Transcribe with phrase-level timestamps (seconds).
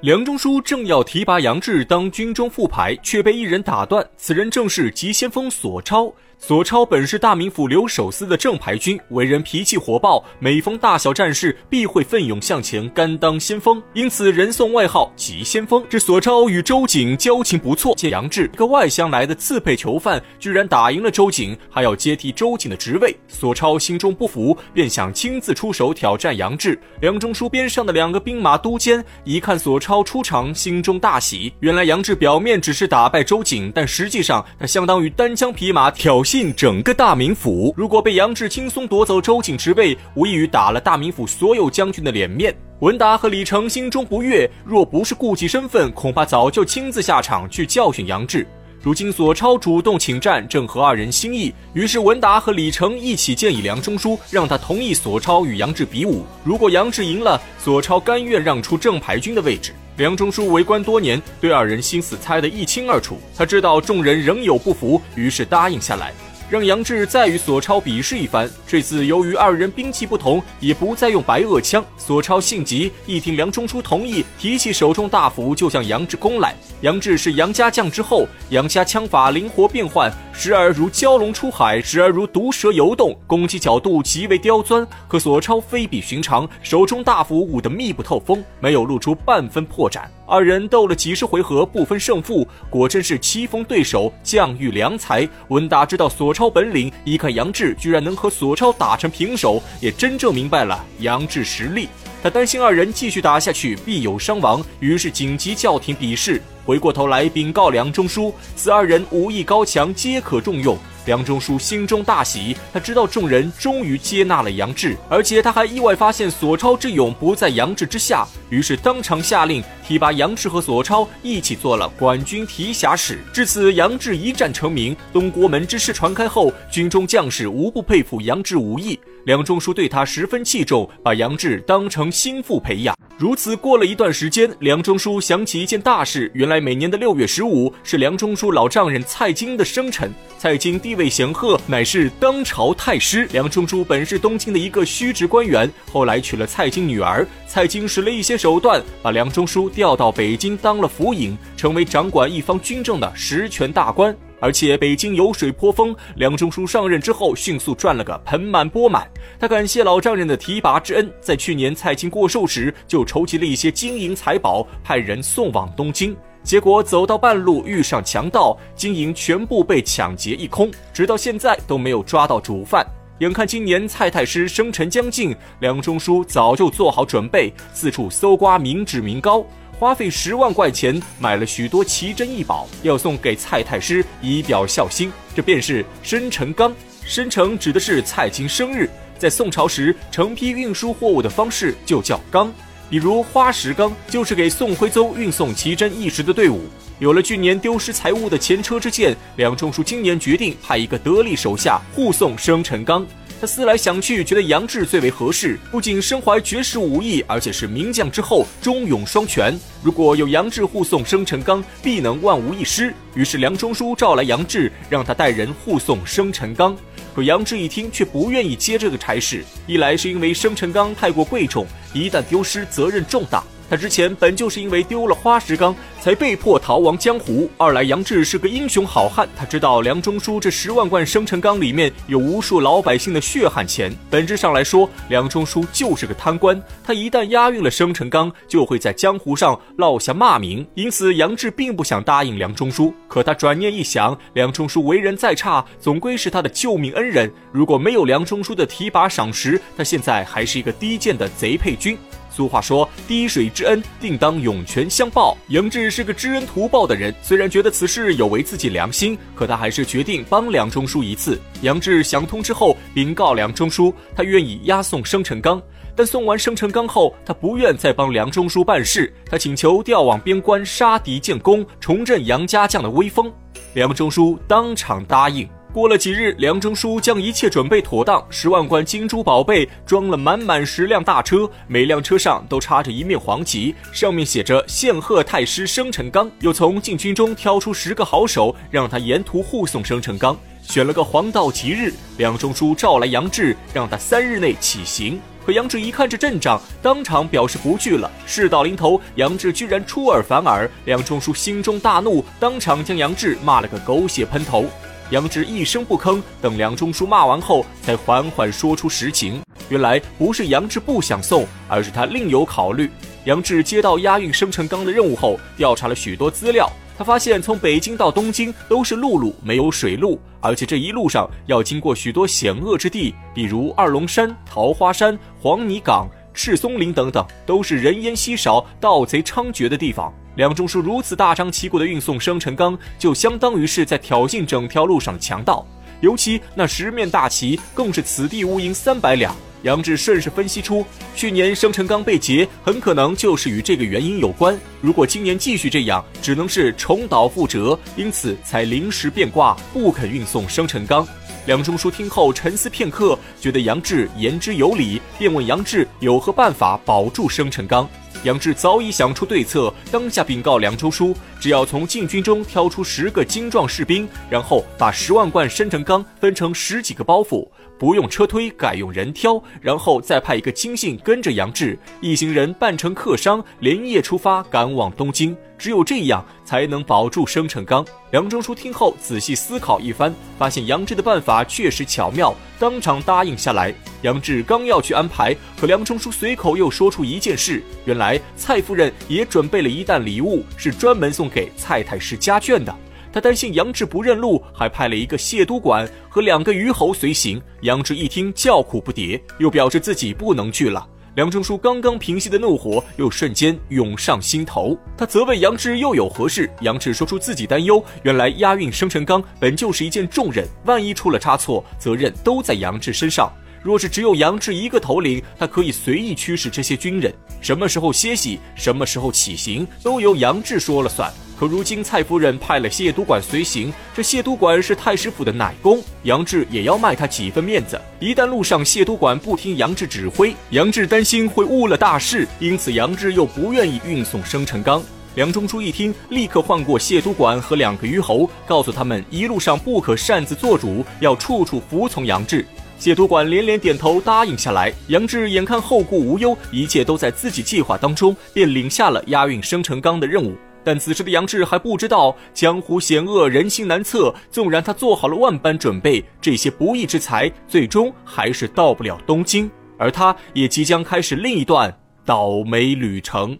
[0.00, 4.08] 梁中书正要提拔杨志当军中副牌，却被一人打断。
[4.16, 6.14] 此人正是急先锋索超。
[6.40, 15.84] 索超本是大名府留守司的正牌军，为人脾气火爆，每逢大小战事必会奋勇向前，甘当先锋，因此人送外号“急先锋”。
[15.90, 26.80] 这索超与周瑾交情不错，见杨志一个外乡来的刺配囚犯居然打赢了周瑾，还要接替周瑾的职位，索超心中不服，便想亲自出手挑战杨志。
[27.00, 36.18] 梁中书边上的两个兵马都监一看索超超出场，心中大喜，原来杨志表面只是打败周瑾，但实际上他相当于单枪匹马挑。
[36.18, 42.54] 衅整个大名府，如果被杨志轻松夺走周瑾职位，无异于打了大名府所有将军的脸面。
[42.80, 48.46] 文达和李成心中不悦，若不是顾忌身份，恐怕早就亲自下场去教训杨志。
[48.80, 56.24] 如今索超主动请战，正合二人心意，于是文达和李成一起建议梁中书，让他同意索超与杨志比武。
[56.44, 59.74] 如果杨志赢了，索超甘愿让出正牌军的位置。
[59.96, 63.18] 梁中书为官多年，对二人心思猜得一清二楚。
[63.36, 66.14] 他知道众人仍有不服，于是答应下来。
[66.50, 68.48] 让杨志再与索超比试一番。
[68.66, 71.84] 这次由于二人兵器不同，也不再用白垩枪。
[71.96, 76.54] 索超性急，一听梁中书同意，提起手中大斧就向杨志攻来。
[76.80, 84.86] 杨志是杨家将之后，杨家枪法灵活变换，时而如蛟龙出海，时而如毒蛇游动，攻击角度极为刁钻。
[85.06, 90.02] 可索超非比寻常，手中大斧舞得密不透风，没有露出半分破绽。
[90.28, 95.26] 二人斗了几十回合，不分胜负，果真是棋逢对手，将遇良才。
[95.48, 96.28] 文达知道索。
[96.38, 101.88] 超本领，一看杨志居然能和索超打成平手，也真正明白了杨志实力。
[102.22, 106.40] 他担心二人继续打下去必有伤亡，于是紧急叫停比试。
[106.66, 110.76] 回过头来禀告梁中书，此二人武艺高强，皆可重用。
[111.08, 123.20] 梁中书心中大喜，他知道众人终于接纳了杨志，而且他还意外发现索超之勇不在杨志之下，于是当场下令提拔杨志和索超一起做了管军提辖使。
[123.32, 129.00] 至此，杨志一战成名，东国门之事传开后，军中将士无不佩服杨志武艺。
[129.24, 132.96] 梁中书对他十分器重，把杨志当成心腹培养。
[133.18, 136.30] 如此过了一段时间，梁中书想起一件大事。
[136.34, 140.10] 原来每年的六月十五是梁中书老丈人蔡京的生辰。
[140.38, 143.26] 蔡京地位显赫，乃是当朝太师。
[143.32, 147.26] 梁中书本是东京的一个虚职官员，后来娶了蔡京女儿。
[147.46, 154.16] 蔡京使了一些手段，把梁中书调到北京当了府尹，成为掌管一方军政的实权大官。
[154.40, 159.08] 而且北京油水颇丰，梁中书上任之后迅速赚了个盆满钵满。
[159.38, 166.16] 他感谢老丈人的提拔之恩，在去年蔡京过寿时就筹集了一些金银财宝，派人送往东京。
[166.42, 172.86] 结果走到半路遇上强盗，金银全部被抢劫一空，直到现在都没有抓到主犯。
[173.18, 179.44] 眼看今年蔡太师生辰将近，梁中书早就做好准备，四处搜刮民脂民膏。
[179.78, 185.12] 花费十万块钱买了许多奇珍异宝，要送给蔡太师以表孝心。
[185.36, 186.74] 这便是生辰纲。
[187.04, 192.52] 生辰指的是蔡京生日，在宋朝时成批运输货物的方式就叫纲。
[192.90, 196.62] 比如花石纲，就是给宋徽宗运送奇珍异石的队伍。
[196.98, 203.06] 有了去年丢失财物的前车之鉴，梁中书今年决定派一个得力手下护送生辰纲。
[203.40, 209.56] 他思来想去，觉得杨志最为合适，不仅身怀绝世武艺，而且是名将之后，忠勇双全。
[209.80, 212.92] 如果有杨志护送生辰纲，必能万无一失。
[213.14, 216.76] 于是梁中书召来杨志，让他带人护送生辰纲。
[217.14, 219.44] 可杨志一听，却不愿意接这个差事。
[219.68, 223.44] 一来是因为生辰纲太过贵重，一旦丢失，责任重大。
[223.68, 227.50] 他之前本就是因为丢了花石纲，才被迫逃亡江湖。
[227.56, 233.94] 二来杨志是个英雄好汉，他知道梁中书这十万贯生辰纲里面有无数老百姓的血汗钱。
[234.08, 236.60] 本质上来说，梁中书就是个贪官。
[236.82, 240.66] 他一旦押运了生辰纲，就会在江湖上落下骂名。
[240.74, 242.94] 因此，杨志并不想答应梁中书。
[243.06, 247.30] 可他转念一想，梁中书为人再差，总归是他的救命恩人。
[247.52, 251.98] 如果没有梁中书的提拔赏识，他现在还是一个低贱的贼配军。
[252.38, 255.36] 俗话说，滴水之恩，定当涌泉相报。
[255.48, 261.36] 杨志是个知恩图报的人，虽然觉得此事有违自己良心，可他还是决定帮梁中书一次。
[261.62, 265.60] 杨志想通之后，禀告梁中书，他愿意押送生辰纲。
[265.96, 273.32] 但送完生辰纲后，他不愿再帮梁中书办事，他请求调往边关杀敌建功，重振杨家将的威风。
[273.74, 275.48] 梁中书当场答应。
[275.72, 286.30] 过了几日，梁中书将一切准备妥当，十万贯金珠宝贝装了满满十辆大车，每辆车上都插着一面黄旗，上面写着“献贺太师生辰纲”。
[286.40, 290.34] 又从禁军中挑出十个好手，让他沿途护送生辰纲。
[290.62, 295.20] 选了个黄道吉日，梁中书召来杨志，让他三日内起行。
[295.44, 298.10] 可杨志一看这阵仗，当场表示不去了。
[298.26, 304.64] 事到临头，杨志居然出尔反尔，梁中书心中大怒，当场将杨志骂了个狗血喷头。
[305.10, 309.40] 杨志一声不吭，等梁中书骂完后，才缓缓说出实情。
[309.70, 312.90] 原来不是杨志不想送，而是他另有考虑。
[313.24, 316.70] 杨志接到押运生辰纲的任务后，调查了许多资料。
[316.98, 330.12] 他发现，从北京到东京都是陆路，没有水路，而且这一路上要经过许多险恶之地，比如二龙山、桃花山、黄泥岗、赤松林等等，都是人烟稀少、盗贼猖獗的地方。
[330.38, 335.66] 梁中书如此大张旗鼓地运送生辰纲，就相当于是在挑衅整条路上的强盗。
[336.00, 339.34] 尤其那十面大旗，更是此地无银三百两。
[339.62, 340.86] 杨志顺势分析出，
[341.16, 344.56] 去年生辰纲被劫，很可能就是与这个原因有关。
[344.80, 351.04] 如果今年继续这样，只能是重蹈覆辙，因此才临时变卦，不肯运送生辰纲。
[351.46, 357.88] 梁中书听后沉思片刻，觉得杨志言之有理，便问杨志有何办法保住生辰纲。
[358.24, 367.48] 杨志早已想出对策，当下禀告梁中书，只要从禁军中挑出十个精壮士兵，然后把十万贯生辰纲分成十几个包袱。
[367.78, 375.34] 不用车推，改用人挑，然后再派一个亲信跟着杨志一行人扮成客商，连夜出发赶往东京。
[375.58, 377.84] 只有这样，才能保住生辰纲。
[378.12, 383.74] 梁中书听后仔细思考一番，发现杨志的办法确实巧妙，当场答应下来。
[384.02, 392.74] 杨志刚要去安排，可梁中书随口又说出一件事：原来蔡夫人也准备了一担礼物，是专门送给蔡太师家眷的。
[393.10, 397.40] 他担心杨志不认路，还派了一个谢都管和两个虞侯随行。
[397.62, 400.86] 杨志一听叫苦不迭，又表示自己不能去了。
[401.14, 406.48] 梁中书刚刚平息的怒火又瞬间涌上心头，他责问杨志又有何事。
[406.60, 413.30] 杨志说出自己担忧，原来押运生辰纲本就是一件重任，万一出了差错，责任都在杨志身上。
[413.60, 421.12] 若是只有杨志一个头领，他可以随意驱使这些军人，什么时候歇息，什么时候起行，都由杨志说了算。
[421.38, 427.80] 可如今蔡夫人派了谢督管随行，这谢督管是太师府的奶公，杨志也要卖他几分面子。
[428.00, 434.82] 一旦路上谢督管不听杨志指挥，杨志担心会误了大事，因此杨志又不愿意运送生辰纲。
[435.14, 442.44] 梁中书一听，立刻唤过谢督管和两个虞侯，告诉他们一路上不可擅自做主，要处处服从杨志。
[442.80, 444.72] 谢督管连连点头答应下来。
[444.88, 450.36] 杨志眼看后顾无忧，一切都在自己计划当中，便领下了押运生辰纲的任务。
[450.68, 454.14] 但此时的杨志还不知道江湖险恶，人心难测。
[454.30, 461.74] 纵然他做好了万般准备，这些不义之财最终还是到不了东京，而他也即将开始另一段
[462.04, 463.38] 倒霉旅程。